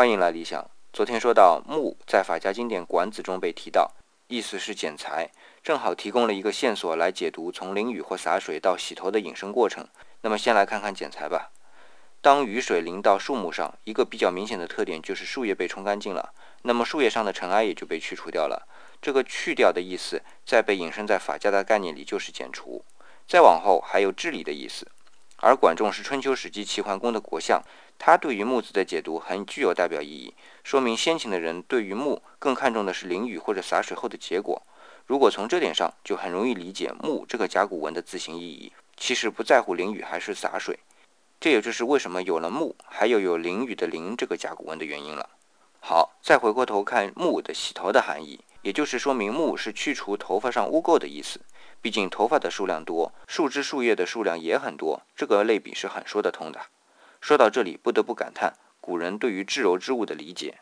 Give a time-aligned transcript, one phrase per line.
[0.00, 0.66] 欢迎来理想。
[0.94, 3.92] 昨天说到木在法家经典《管子》中被提到，
[4.28, 5.28] 意思是剪裁，
[5.62, 9.86] 正好提供了一个线索来解读从淋雨或洒水到洗头的引申过程。
[10.22, 11.50] 那么先来看看剪裁吧。
[12.22, 16.32] 当雨水淋到树木上，一个比较明显的特点就是树叶被冲干净了，
[16.62, 18.66] 那么树叶上的尘埃也就被去除掉了。
[19.02, 22.82] 这个去掉的意思，在被引申在法家的概念里就是剪除。
[23.28, 24.86] 再往后还有治理的意思。
[25.42, 27.62] 而管仲是春秋时期齐桓公的国相，
[27.98, 34.60] 他对于木字的解读很具有代表意义，说明先秦的人对于木更看重的是淋雨或者洒水后的结果。
[35.06, 40.78] 如果从这点上，就很容易理解木这个甲骨文的字形意义，其实不在乎淋雨还是洒水。
[41.40, 45.30] 这也就是为什么有了木，还有有淋雨的淋这个甲骨文的原因了。
[45.80, 51.40] 好，再回过头看木的洗头的含义，也就是说明木是去除头发上污垢的意思。
[51.82, 56.60] 毕竟头发的数量多，树枝树叶的数量也很多，这个类比是很说得通的。
[57.20, 60.60] 说到这里，不得不感叹古人对于至柔之物的理解。